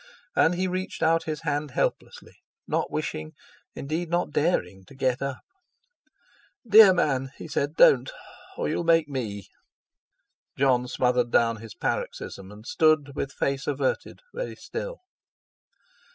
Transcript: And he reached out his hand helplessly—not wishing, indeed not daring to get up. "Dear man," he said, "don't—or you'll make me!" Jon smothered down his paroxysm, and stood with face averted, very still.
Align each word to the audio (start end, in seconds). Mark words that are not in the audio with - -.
And 0.35 0.55
he 0.55 0.67
reached 0.67 1.03
out 1.03 1.25
his 1.25 1.41
hand 1.43 1.69
helplessly—not 1.69 2.89
wishing, 2.89 3.33
indeed 3.75 4.09
not 4.09 4.31
daring 4.31 4.83
to 4.85 4.95
get 4.95 5.21
up. 5.21 5.41
"Dear 6.67 6.91
man," 6.91 7.29
he 7.37 7.47
said, 7.47 7.75
"don't—or 7.75 8.67
you'll 8.67 8.83
make 8.83 9.07
me!" 9.07 9.45
Jon 10.57 10.87
smothered 10.87 11.29
down 11.29 11.57
his 11.57 11.75
paroxysm, 11.75 12.51
and 12.51 12.65
stood 12.65 13.15
with 13.15 13.31
face 13.31 13.67
averted, 13.67 14.21
very 14.33 14.55
still. 14.55 15.01